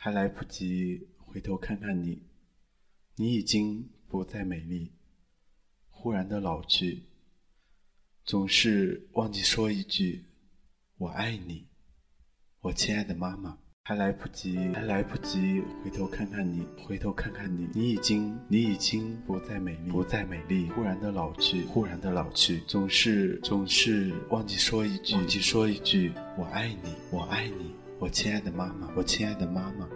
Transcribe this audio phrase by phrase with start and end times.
[0.00, 2.22] 还来不及回头看看你，
[3.16, 4.92] 你已经不再美丽，
[5.90, 7.02] 忽然的老去。
[8.24, 10.24] 总是忘记说一句
[10.98, 11.66] “我爱你”，
[12.62, 13.58] 我亲爱的妈妈。
[13.82, 20.70] 还来不及，还来不及回头看看你，回头看看你，你已经，你已经不再美丽，不再美丽。
[20.70, 29.88] 忽然的老去，忽然的老去，总是，总是忘记说一句，忘记说一句“我爱你，我爱你”，我亲爱的妈妈，我亲爱的妈妈。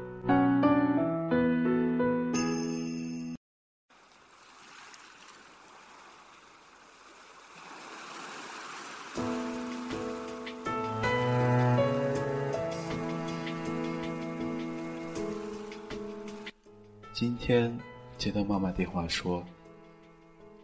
[17.12, 17.78] 今天
[18.18, 19.44] 接到妈妈电话说，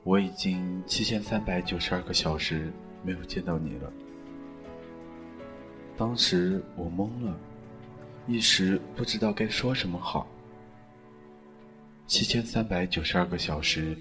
[0.02, 2.72] 我已经七千三百九十二个小时
[3.04, 3.92] 没有见到你了。
[5.98, 7.36] 当时我懵了，
[8.26, 10.26] 一时不知道该说什么好。
[12.06, 13.98] 七千三百九十二个小时，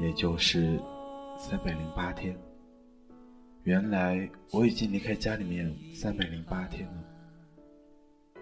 [0.00, 0.78] 也就是
[1.38, 2.36] 三百零八天。
[3.62, 8.40] 原来我已经离开家里面三百零八天了。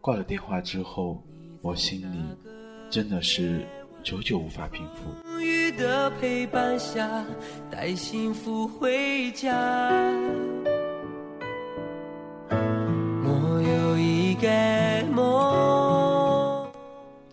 [0.00, 1.22] 挂了电话之后。
[1.60, 2.36] 我心里
[2.88, 3.66] 真的是
[4.04, 5.10] 久久无法平复。
[5.76, 7.26] 的陪伴下，
[7.68, 9.52] 带幸福回家。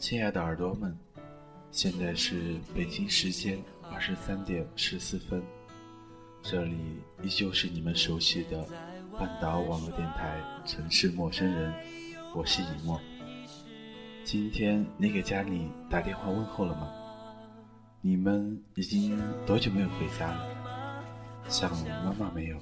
[0.07, 0.95] 亲爱的耳朵们，
[1.71, 3.57] 现在是北京时间
[3.91, 5.41] 二十三点十四分，
[6.43, 8.63] 这里依旧是你们熟悉的
[9.17, 10.39] 半岛网络电台
[10.71, 11.73] 《城市陌生人》，
[12.35, 13.01] 我是尹墨。
[14.23, 16.87] 今天你给家里打电话问候了吗？
[17.99, 21.03] 你们已经多久没有回家了？
[21.49, 21.71] 想
[22.05, 22.59] 妈妈没有？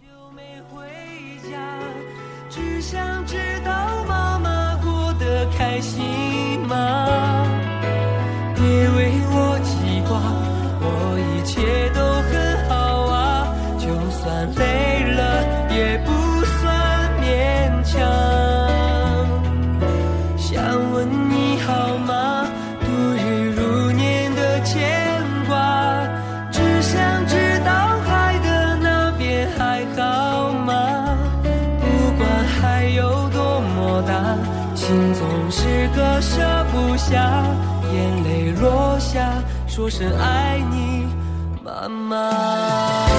[2.49, 4.32] 只想知道妈妈过
[5.57, 6.01] 开心
[6.67, 7.45] 吗？
[8.55, 10.11] 别为我记挂，
[10.81, 10.85] 我
[11.19, 12.33] 一切都很
[12.69, 12.73] 好
[13.07, 13.13] 啊，
[13.77, 14.21] 就算
[14.55, 14.61] 累
[36.21, 37.43] 舍不下，
[37.93, 39.33] 眼泪落下，
[39.67, 41.07] 说声爱你，
[41.63, 43.12] 妈妈。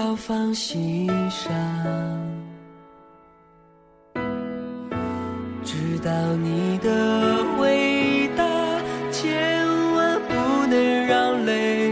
[0.00, 1.52] 要放心上，
[5.62, 8.42] 知道你的伟大，
[9.12, 11.90] 千万不能让泪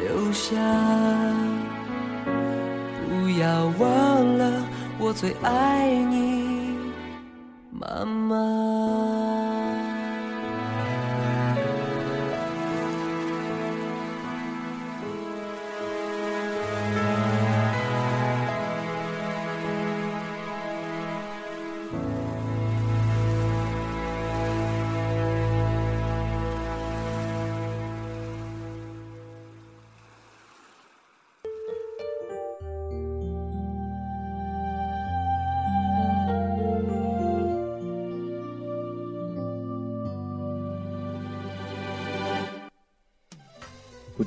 [0.00, 0.56] 流下。
[3.06, 4.64] 不要忘了，
[4.98, 6.76] 我最爱你，
[7.70, 8.67] 妈妈。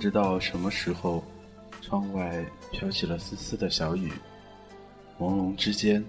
[0.01, 1.23] 不知道什么时候，
[1.79, 4.11] 窗外飘起了丝丝的小雨，
[5.19, 6.03] 朦胧之间，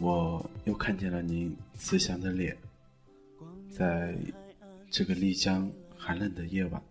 [0.00, 2.56] 我又看见了您慈祥的脸，
[3.68, 4.16] 在
[4.90, 6.82] 这个丽江寒冷的夜晚，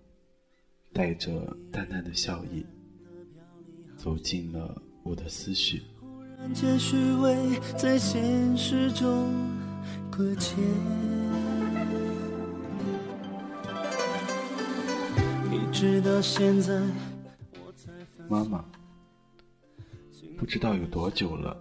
[0.94, 2.63] 带着淡淡的笑意，
[3.98, 5.81] 走进了我的思绪
[7.75, 9.33] 在现实中
[10.12, 11.23] 搁浅。
[15.74, 16.80] 直到现在，
[18.30, 18.64] 妈妈，
[20.38, 21.58] 不知道有多久了，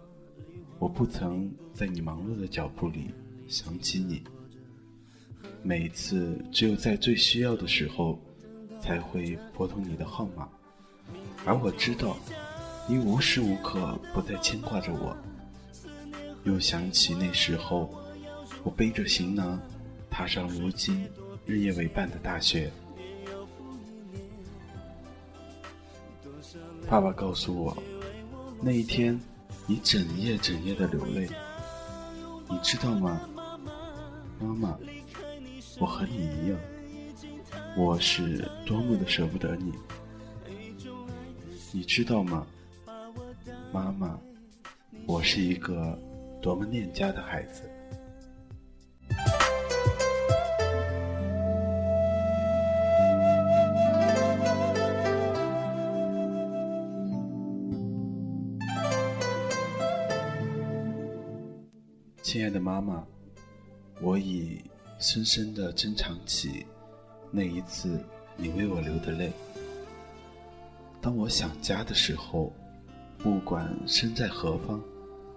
[0.78, 3.06] 我不曾在你忙碌的脚步里
[3.48, 4.22] 想起你。
[5.62, 8.20] 每一次只有在最需要的时候，
[8.82, 10.46] 才会拨通你的号码，
[11.46, 12.18] 而我知道，
[12.86, 15.16] 你无时无刻不在牵挂着我。
[16.44, 17.90] 又想起那时候，
[18.62, 19.58] 我背着行囊，
[20.10, 21.02] 踏上如今
[21.46, 22.70] 日夜为伴的大学。
[26.92, 27.82] 爸爸告诉我，
[28.60, 29.18] 那一天
[29.66, 31.26] 你整夜整夜的流泪，
[32.50, 33.18] 你知道吗？
[34.38, 34.78] 妈妈，
[35.80, 36.60] 我和你一样，
[37.78, 39.72] 我是多么的舍不得你，
[41.72, 42.46] 你知道吗？
[43.72, 44.20] 妈妈，
[45.06, 45.98] 我是一个
[46.42, 47.62] 多么念家的孩子。
[62.32, 63.06] 亲爱的妈妈，
[64.00, 64.58] 我已
[64.98, 66.64] 深深的珍藏起
[67.30, 68.02] 那一次
[68.38, 69.30] 你为我流的泪。
[70.98, 72.50] 当我想家的时候，
[73.18, 74.82] 不管身在何方，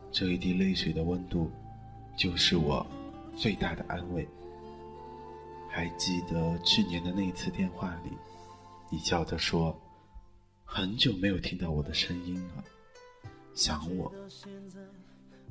[0.10, 1.52] 这一滴泪水的温度，
[2.16, 2.88] 就是我
[3.36, 4.26] 最大的安慰。
[5.70, 8.12] 还记得去年的那一次电话里，
[8.90, 9.78] 你笑着说
[10.64, 12.64] ：“很久没有听到我的声音了，
[13.54, 14.10] 想我。”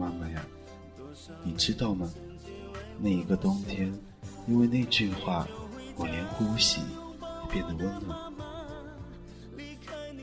[0.00, 0.42] 妈妈呀，
[1.44, 2.10] 你知道吗？
[2.98, 3.92] 那一个冬天，
[4.48, 5.46] 因为那句话，
[5.94, 8.32] 我连呼吸也变得温暖。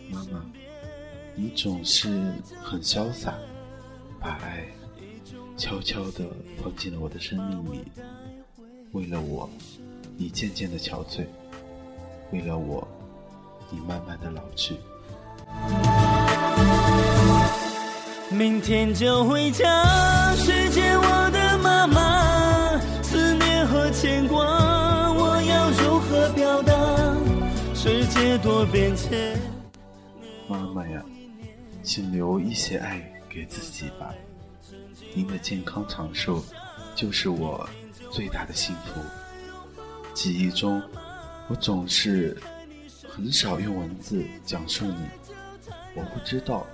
[0.09, 0.43] 妈妈，
[1.35, 2.33] 你总是
[2.63, 3.35] 很潇洒，
[4.19, 4.65] 把爱
[5.55, 6.27] 悄悄地
[6.59, 7.83] 放进了我的生命里。
[8.93, 9.47] 为了我，
[10.17, 11.23] 你渐渐的憔悴；
[12.31, 12.87] 为了我，
[13.69, 14.75] 你慢慢的老去。
[18.29, 22.77] 明天就回家，去见我的妈妈。
[23.01, 24.43] 思念和牵挂，
[25.13, 26.73] 我要如何表达？
[27.73, 29.39] 世界多变迁。
[30.45, 31.01] 妈妈呀，
[31.81, 34.13] 请留一些爱给自己吧。
[35.13, 36.43] 您的健康长寿，
[36.95, 37.67] 就是我
[38.11, 38.99] 最大的幸福。
[40.13, 40.83] 记忆中，
[41.47, 42.37] 我总是
[43.07, 45.07] 很少用文字讲述你，
[45.95, 46.67] 我不知道。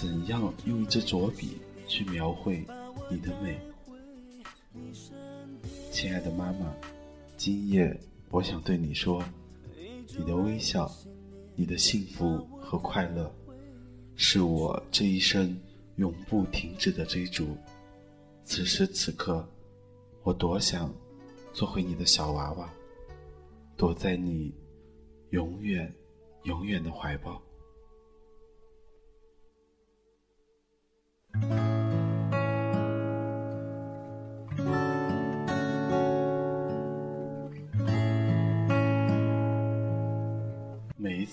[0.00, 2.64] 怎样用一支左笔去描绘
[3.10, 3.60] 你的美，
[5.92, 6.74] 亲爱的妈妈，
[7.36, 7.94] 今夜
[8.30, 9.22] 我想对你说，
[10.16, 10.90] 你的微笑，
[11.54, 13.30] 你的幸福和快乐，
[14.16, 15.54] 是我这一生
[15.96, 17.54] 永不停止的追逐。
[18.42, 19.46] 此时此刻，
[20.22, 20.90] 我多想
[21.52, 22.72] 做回你的小娃娃，
[23.76, 24.50] 躲在你
[25.28, 25.92] 永远
[26.44, 27.38] 永远的怀抱。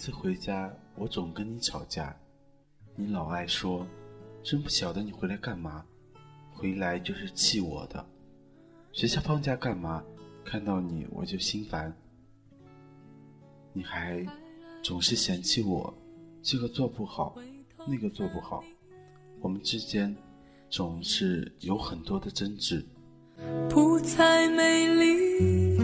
[0.07, 2.15] 次回家，我总跟你吵架。
[2.95, 3.85] 你老爱说
[4.41, 5.83] ：“真不晓得你回来干嘛？
[6.53, 8.05] 回来就是气我的。
[8.93, 10.01] 学校放假干嘛？
[10.45, 11.93] 看到你我就心烦。
[13.73, 14.25] 你还
[14.81, 15.93] 总是嫌弃我，
[16.41, 17.35] 这个做不好，
[17.85, 18.63] 那个做不好。”
[19.43, 20.15] 我们之间
[20.69, 22.81] 总是有很多的争执。
[23.69, 25.77] 不再美丽，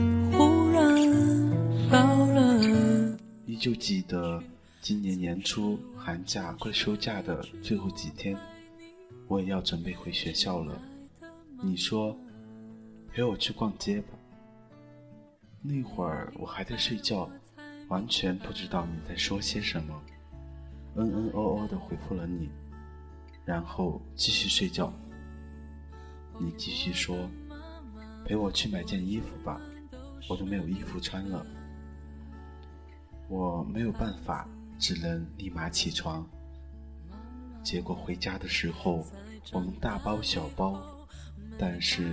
[3.64, 3.74] 就。
[3.76, 4.42] 记得
[4.82, 8.38] 今年年初寒假快收假的最后几天，
[9.28, 10.82] 我也要准备回学校了。
[11.62, 12.16] 你说
[13.12, 14.08] 陪我去逛街吧。
[15.62, 17.30] 那会儿我还在睡觉，
[17.90, 20.02] 完全不知道你在说些什么，
[20.96, 22.50] 嗯嗯哦哦的回复了你，
[23.46, 24.94] 然后继续睡觉。
[26.40, 27.30] 你继续说
[28.26, 29.60] ：“陪我去买件衣服吧，
[30.30, 31.46] 我都没有衣服穿了。”
[33.34, 34.48] 我没有办法，
[34.78, 36.24] 只能立马起床。
[37.64, 39.04] 结果回家的时候，
[39.52, 40.80] 我们大包小包，
[41.58, 42.12] 但是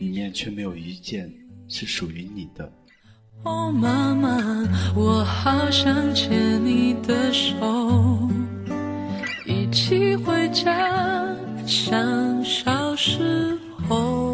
[0.00, 1.32] 里面却没有一件
[1.68, 2.68] 是属于你的。
[3.44, 4.36] 哦，妈妈，
[4.96, 8.28] 我好想牵你的手，
[9.46, 11.32] 一起回家，
[11.64, 13.56] 像小时
[13.88, 14.29] 候，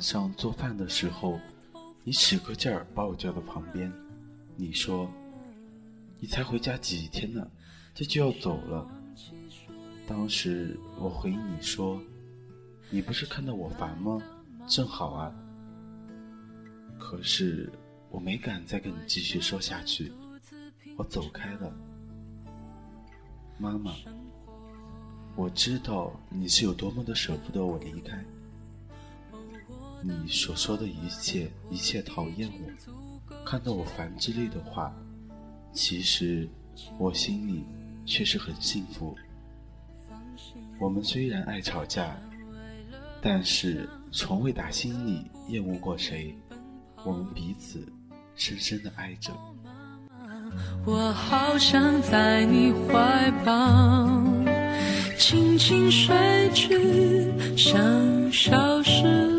[0.00, 1.38] 晚上做饭的时候，
[2.04, 3.92] 你使个劲儿把我叫到旁边，
[4.56, 5.06] 你说
[6.18, 7.46] ：“你才回家几天呢？”
[7.94, 8.88] 这就要走了。
[10.06, 12.00] 当时我回你说
[12.88, 14.18] ：“你不是看到我烦吗？
[14.66, 15.30] 正好啊。”
[16.98, 17.70] 可是
[18.08, 20.10] 我没敢再跟你继续说下去，
[20.96, 21.70] 我走开了。
[23.58, 23.92] 妈妈，
[25.36, 28.24] 我知道你是有多么的舍不得我离开。
[30.02, 34.92] 你所说的一切，一切讨厌我，看到我烦之类的话，
[35.72, 36.48] 其实
[36.98, 37.64] 我心里。
[38.06, 39.16] 却是很幸福。
[40.80, 42.16] 我们虽然爱吵架，
[43.20, 46.34] 但是从未打心里厌恶过谁。
[47.04, 47.86] 我们彼此
[48.34, 49.30] 深深的爱着。
[50.84, 54.08] 我好想在你怀抱，
[55.16, 57.78] 轻轻睡去，像
[58.32, 59.29] 小时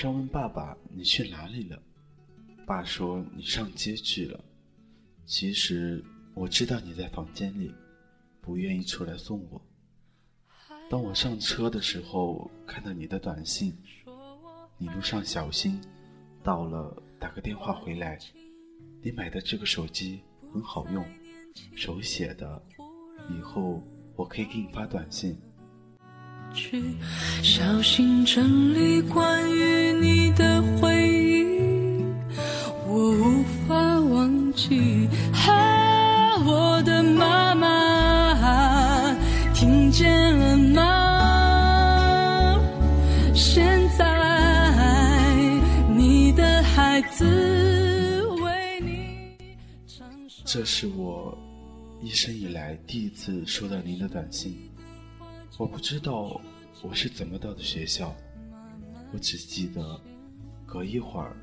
[0.00, 1.78] 上问爸爸：“你去哪里了？”
[2.66, 4.42] 爸说：“你上街去了。”
[5.28, 6.02] 其实
[6.32, 7.70] 我知道你在房间里，
[8.40, 9.60] 不愿意出来送我。
[10.88, 13.76] 当我上车的时候，看到你的短信
[14.80, 15.78] ：“你路上小心，
[16.42, 18.18] 到了打个电话回来。
[19.02, 21.04] 你买的这个手机很好用，
[21.76, 22.62] 手写的，
[23.28, 23.82] 以后
[24.16, 25.38] 我可以给你发短信。”
[26.52, 26.82] 去
[27.42, 31.44] 小心整理关于你的回忆，
[32.86, 35.08] 我无法忘记。
[35.32, 39.16] 啊，我的妈妈，
[39.54, 40.86] 听见了吗？
[43.34, 45.34] 现在
[45.96, 49.46] 你的孩子为你
[49.86, 50.08] 唱。
[50.44, 51.36] 这是我
[52.02, 54.69] 一生以来第一次收到您的短信。
[55.60, 56.40] 我不知道
[56.82, 58.16] 我是怎么到的学校，
[59.12, 60.00] 我只记得
[60.64, 61.36] 隔一会儿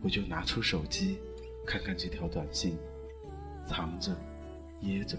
[0.00, 1.18] 我就拿出手机
[1.66, 2.78] 看看这条短信，
[3.66, 4.16] 藏着
[4.80, 5.18] 掖着，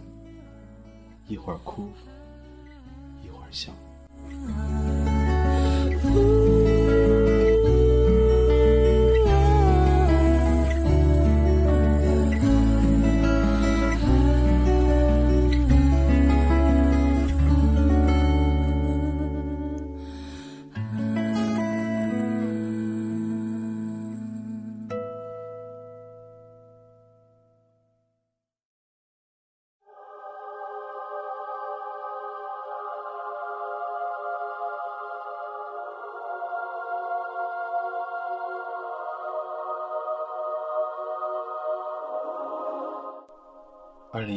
[1.28, 1.92] 一会儿哭，
[3.24, 3.72] 一会儿笑。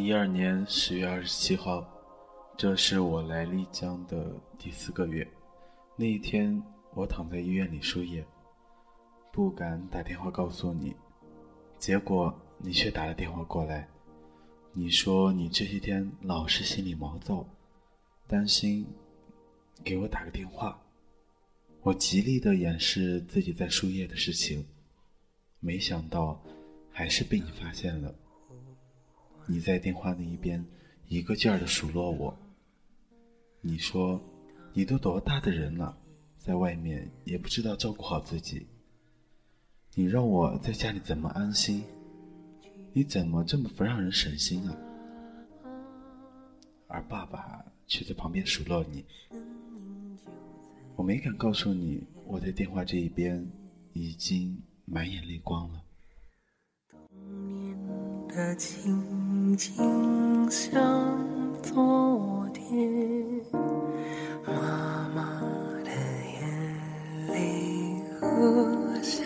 [0.03, 1.87] 零一二年十月二十七号，
[2.57, 5.25] 这是我来丽江的第四个月。
[5.95, 6.61] 那一天，
[6.93, 8.27] 我躺在医院里输液，
[9.31, 10.93] 不敢打电话告诉你，
[11.79, 13.89] 结果你却打了电话过来。
[14.73, 17.47] 你说你这些天老是心里毛躁，
[18.27, 18.85] 担心，
[19.85, 20.83] 给我打个电话。
[21.83, 24.67] 我极力的掩饰自己在输液的事情，
[25.61, 26.43] 没想到
[26.91, 28.13] 还是被你发现了。
[29.47, 30.65] 你在电话那一边
[31.09, 32.37] 一个劲儿的数落我。
[33.61, 34.21] 你说，
[34.73, 35.97] 你都多大的人了，
[36.39, 38.67] 在外面也不知道照顾好自己。
[39.95, 41.85] 你让我在家里怎么安心？
[42.93, 44.77] 你怎么这么不让人省心啊？
[46.89, 49.05] 而爸爸却在旁边数落你。
[50.95, 53.47] 我没敢告诉你，我在电话这一边
[53.93, 55.83] 已经满眼泪光了。
[59.57, 60.81] 景像
[61.63, 63.41] 昨天，
[64.47, 65.41] 妈妈
[65.85, 65.91] 的
[66.41, 66.41] 眼
[67.29, 69.25] 泪和笑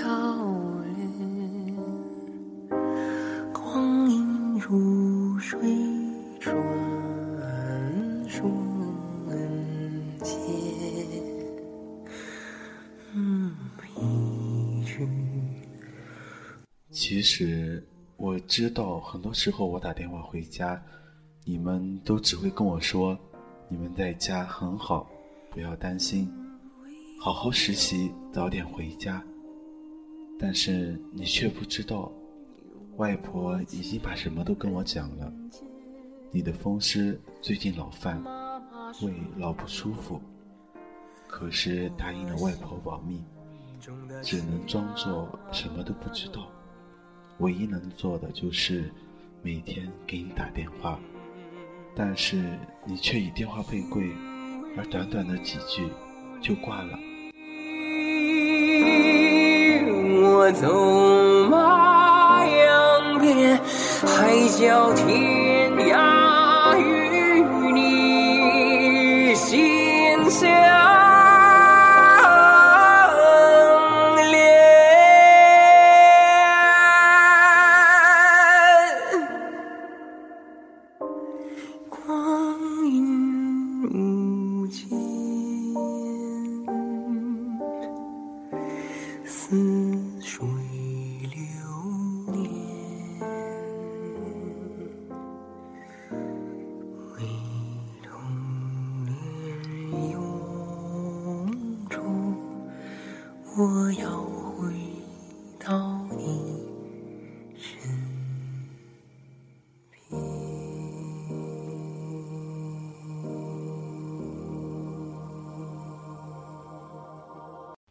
[0.97, 1.77] 脸，
[3.53, 5.59] 光阴如水
[6.41, 6.57] 转
[8.29, 8.51] 瞬
[10.23, 10.35] 间。
[13.15, 13.55] 嗯，
[13.97, 15.09] 一句。
[16.91, 17.83] 其实
[18.47, 20.81] 知道，很多时候我打电话回家，
[21.45, 23.19] 你们都只会跟我说，
[23.69, 25.09] 你们在家很好，
[25.51, 26.33] 不要担心，
[27.21, 29.23] 好好实习，早点回家。
[30.39, 32.13] 但是你却不知道，
[32.97, 35.33] 外婆已经把什么都跟我讲了。
[36.31, 38.23] 你的风湿最近老犯，
[39.03, 40.21] 胃老不舒服，
[41.27, 43.25] 可是答应了外婆保密，
[44.23, 46.47] 只能装作什么都不知道。
[47.39, 48.91] 唯一能做的就是
[49.43, 50.99] 每天给你打电话，
[51.95, 54.11] 但是你却以电话费贵，
[54.77, 55.87] 而短短的几句
[56.41, 56.99] 就挂了。
[60.19, 66.26] 我走马扬鞭，海角天涯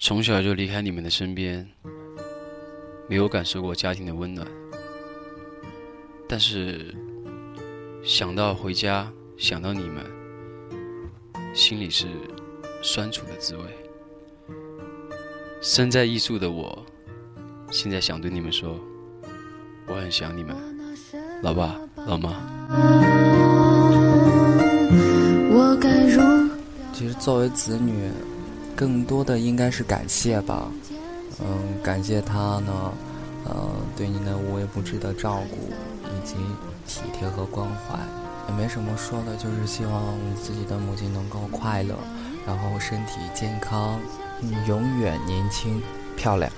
[0.08, 1.68] 从小就离开你们的身边，
[3.10, 4.48] 没有感受过家庭的温暖，
[6.30, 6.94] 但是
[8.04, 10.06] 想到回家，想到你们，
[11.56, 12.06] 心里是
[12.84, 13.64] 酸楚的滋味。
[15.60, 16.86] 身在异处的我，
[17.72, 18.80] 现在想对你们说，
[19.88, 20.56] 我很想你们，
[21.42, 22.30] 老爸老妈。
[25.50, 26.22] 我该如
[26.94, 28.12] 其实作为子女，
[28.76, 30.70] 更多的应该是感谢吧。
[31.40, 32.94] 嗯，感谢他呢，
[33.46, 35.58] 呃，对你的无微不至的照顾
[36.04, 36.36] 以及
[36.88, 38.00] 体贴和关怀，
[38.48, 41.96] 也没什么说的，就是希望自己的母亲能够快乐，
[42.46, 44.00] 然后身体健康，
[44.42, 45.82] 嗯，永远年轻
[46.16, 46.52] 漂亮。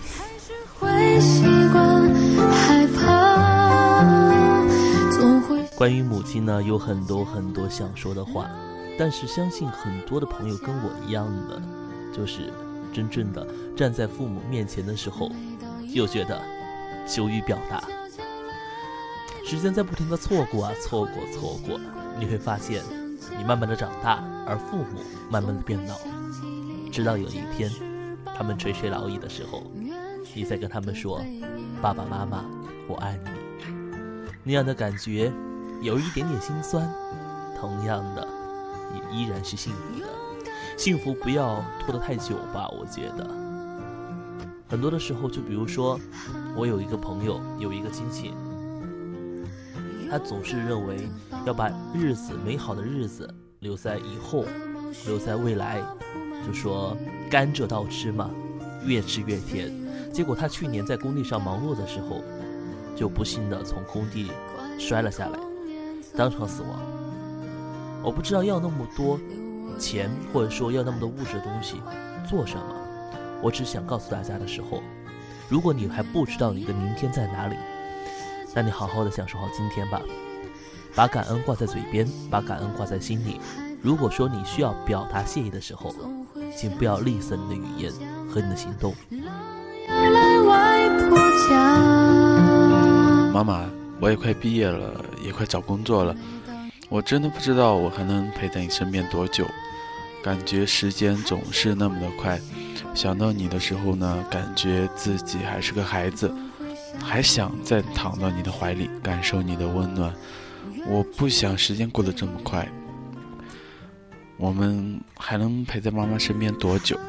[0.80, 2.08] 会习惯
[2.52, 4.64] 害怕，
[5.76, 8.48] 关于母亲呢，有很多很多想说的话，
[8.98, 11.60] 但是相信很多的朋友跟我一样的，
[12.18, 12.52] 就是
[12.92, 15.30] 真正的站在父母面前的时候，
[15.94, 16.42] 又觉得
[17.06, 17.84] 羞于表达。
[19.46, 21.80] 时间在不停的错过啊，错过，错过，
[22.20, 22.84] 你会发现，
[23.38, 25.00] 你慢慢的长大，而父母
[25.30, 25.96] 慢慢的变老，
[26.92, 27.72] 直到有一天，
[28.36, 29.64] 他们垂垂老矣的时候，
[30.34, 31.22] 你再跟他们说
[31.82, 32.44] ：“爸爸妈妈，
[32.90, 33.30] 我爱你。”
[34.44, 35.32] 那样的感觉，
[35.82, 36.92] 有一点点心酸，
[37.58, 38.28] 同样的，
[38.96, 40.08] 也依然是幸福的。
[40.78, 43.28] 幸福不要拖得太久吧，我觉得。
[44.70, 46.00] 很多的时候，就比如说，
[46.56, 48.32] 我有一个朋友，有一个亲戚，
[50.10, 51.10] 他总是认为
[51.46, 53.28] 要把日子美好的日子
[53.60, 54.46] 留在以后，
[55.08, 55.82] 留在未来，
[56.46, 56.96] 就说
[57.30, 58.30] 甘蔗倒吃嘛，
[58.86, 59.74] 越吃越甜。
[60.14, 62.22] 结果他去年在工地上忙碌的时候，
[62.96, 64.32] 就不幸的从工地
[64.78, 65.40] 摔了下来，
[66.16, 66.80] 当场死亡。
[68.04, 69.20] 我不知道要那么多
[69.78, 71.82] 钱，或者说要那么多物质的东西
[72.28, 72.64] 做什么。
[73.42, 74.82] 我只想告诉大家的时候，
[75.48, 77.56] 如果你还不知道你的明天在哪里，
[78.56, 80.02] 那你好好的享受好今天吧，
[80.96, 83.40] 把感恩挂在嘴边，把感恩挂在心里。
[83.80, 85.94] 如果说你需要表达谢意的时候，
[86.56, 87.94] 请不要吝啬你的语言
[88.28, 88.96] 和你的行动。
[93.32, 93.70] 妈妈，
[94.02, 96.16] 我也快毕业了，也快找工作了，
[96.90, 99.46] 我真的不知道我还能陪在你身边多久。
[100.28, 102.38] 感觉时间总是那么的快，
[102.94, 106.30] 想到你的时候呢，感觉自己还是个孩子，
[107.02, 110.14] 还想再躺到你的怀里，感受你的温暖。
[110.86, 112.68] 我不想时间过得这么快。
[114.36, 117.00] 我们还能陪在妈妈身边多久？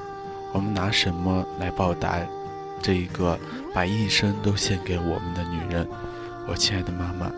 [0.53, 2.21] 我们拿什么来报答
[2.81, 3.37] 这一个
[3.75, 5.85] 把一生都献给我们的女人。
[6.47, 7.33] 我亲爱的妈妈，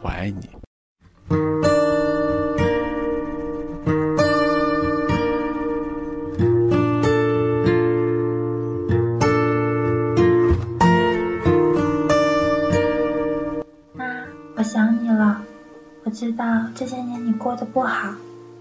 [0.00, 0.59] 我爱你。
[17.72, 18.14] 不好，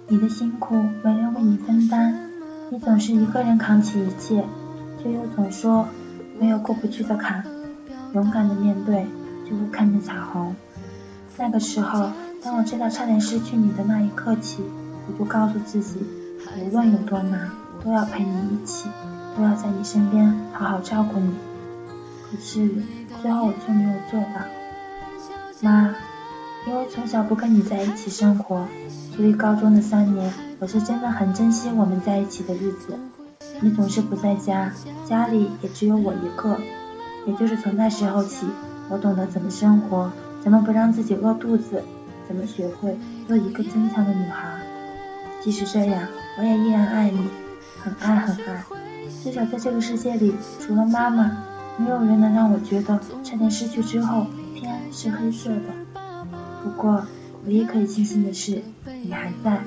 [0.08, 2.30] 你的辛苦没人为你分担，
[2.70, 4.46] 你总是一个人扛起一切，
[5.02, 5.88] 却又总说
[6.40, 7.44] 没有过不去的坎。
[8.14, 9.08] 勇敢的面对，
[9.50, 10.56] 就会看见彩虹。
[11.38, 12.12] 那个时候，
[12.44, 14.64] 当我知道差点失去你的那一刻起，
[15.08, 16.06] 我就告诉自己，
[16.62, 17.50] 无论有多难，
[17.84, 18.90] 都要陪你一起，
[19.36, 21.34] 都要在你身边好好照顾你。
[22.30, 22.70] 可是
[23.24, 24.42] 最后我却没有做到，
[25.62, 25.96] 妈。
[26.92, 28.66] 从小不跟你在一起生活，
[29.16, 32.98] 所以高中的三年，我是真的很珍惜我们在一起的日子。
[33.62, 34.72] 你总是不在家，
[35.06, 36.58] 家里也只有我一个。
[37.28, 38.48] 也就是从那时候起，
[38.90, 40.12] 我懂得怎么生活，
[40.44, 41.84] 怎么不让自己饿肚子，
[42.28, 42.98] 怎么学会
[43.28, 44.60] 做一个坚强的女孩。
[45.42, 46.08] 即使这样，
[46.40, 47.30] 我也依然爱你，
[47.84, 48.64] 很爱很爱。
[49.24, 51.38] 至少在这个世界里，除了妈妈，
[51.78, 54.26] 没有人能让我觉得差点失去之后，
[54.56, 55.89] 天是黑色的。
[56.64, 57.04] 不过，
[57.46, 58.62] 唯一可以庆幸的是，
[59.04, 59.62] 你还在。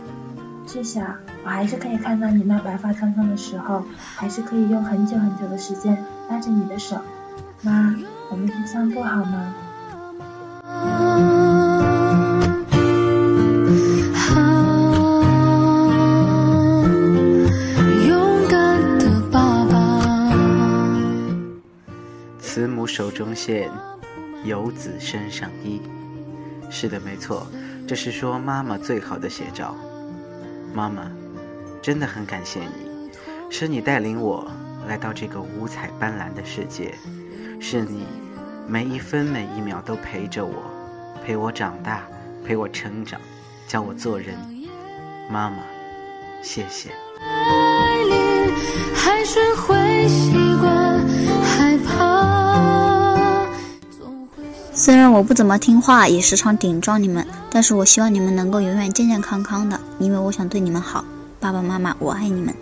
[0.64, 1.00] 至少，
[1.44, 3.82] 我还是可以看到你那白发苍苍的时候，
[4.14, 6.96] 还是可以用很久很久的时间拉着你的手。
[7.62, 7.94] 妈，
[8.30, 9.54] 我们去散步好吗？
[18.06, 20.04] 勇敢的爸爸。
[22.38, 23.68] 慈母手中线，
[24.44, 25.80] 游子身上衣。
[26.74, 27.46] 是的，没错，
[27.86, 29.76] 这是说妈妈最好的写照。
[30.72, 31.02] 妈妈，
[31.82, 33.10] 真的很感谢你，
[33.50, 34.50] 是你带领我
[34.88, 36.94] 来到这个五彩斑斓的世界，
[37.60, 38.06] 是你
[38.66, 40.64] 每一分每一秒都陪着我，
[41.22, 42.04] 陪我长大，
[42.42, 43.20] 陪我成长，
[43.68, 44.34] 教我做人。
[45.30, 45.58] 妈妈，
[46.42, 46.88] 谢谢。
[48.94, 50.08] 还是会
[54.84, 61.04] 虽然我不怎么听话，也时常顶撞你们，但是我希望你们能够永远健健康康的，因为我想对你们好。
[61.38, 62.52] 爸爸妈妈，我爱你们。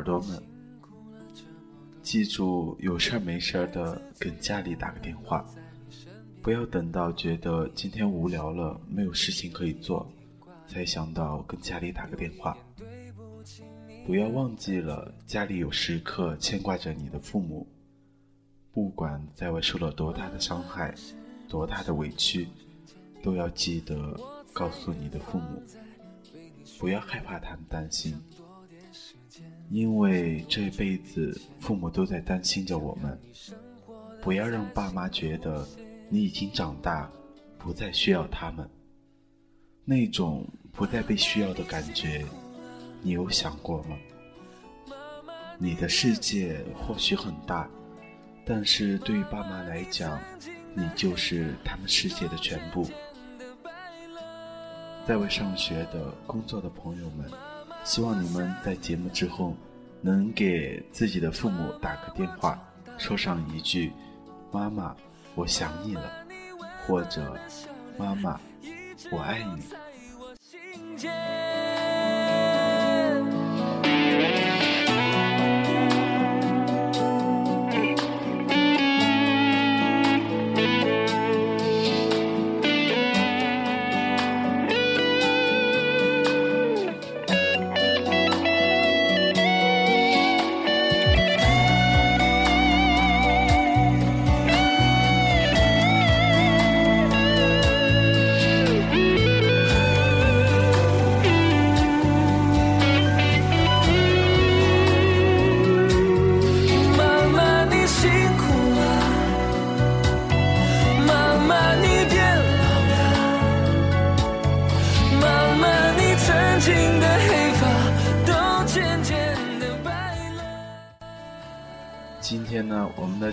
[0.00, 0.42] 耳朵们，
[2.02, 5.44] 记住有事儿没事儿的跟家里打个电话，
[6.40, 10.10] 不要等到觉得今天无聊了，没有事情可以做，
[10.66, 12.56] 才想到跟家里打个电话。
[14.06, 17.66] 不要忘记了家里有时刻牵挂着你的父母，
[18.72, 20.94] 不管在外受了多大的伤害，
[21.46, 22.48] 多大的委屈，
[23.22, 24.18] 都要记得
[24.54, 25.62] 告诉你的父母，
[26.78, 28.18] 不要害怕他们担心。
[29.70, 33.16] 因为这辈子，父母都在担心着我们。
[34.20, 35.64] 不要让爸妈觉得
[36.08, 37.08] 你已经长大，
[37.56, 38.68] 不再需要他们。
[39.84, 42.24] 那种不再被需要的感觉，
[43.00, 43.96] 你有想过吗？
[45.56, 47.70] 你的世界或许很大，
[48.44, 50.20] 但是对于爸妈来讲，
[50.74, 52.88] 你就是他们世界的全部。
[55.06, 57.30] 在外上学的、工作的朋友们。
[57.84, 59.56] 希望你们在节目之后，
[60.00, 62.58] 能给自己的父母打个电话，
[62.98, 63.92] 说上一句
[64.52, 64.94] “妈妈，
[65.34, 66.10] 我想你了”，
[66.86, 67.36] 或者
[67.98, 68.40] “妈妈，
[69.10, 69.62] 我爱你”。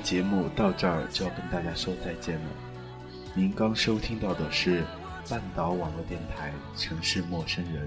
[0.08, 2.50] 节目到这儿就要跟大家说再见了。
[3.34, 4.86] 您刚收听到的是
[5.30, 7.86] 半岛网络电台《城市陌生人》，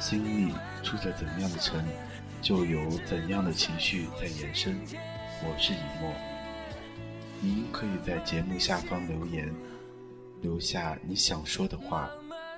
[0.00, 1.84] 心里住着怎样的城，
[2.40, 4.78] 就有怎样的情绪在延伸。
[5.42, 6.14] 我是以沫，
[7.40, 9.52] 您可以在节目下方留言，
[10.42, 12.08] 留下你想说的话，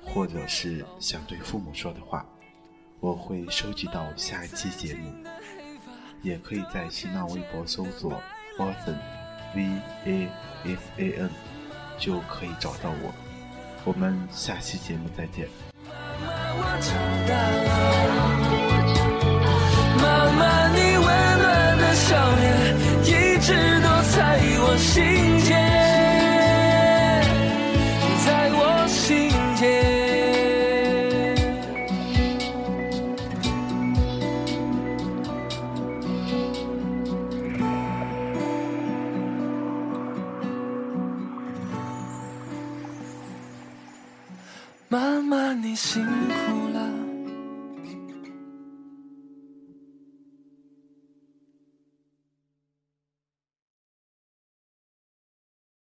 [0.05, 2.27] 或者是想对父母说的话，
[3.01, 5.11] 我会收集到下一期节目。
[6.21, 8.23] 也可以在新浪微博搜索
[8.59, 8.97] Watson
[9.55, 10.29] V A
[10.65, 11.31] S A N，
[11.99, 13.13] 就可以找到我。
[13.85, 15.49] 我们下期节目再见。
[16.61, 16.79] 妈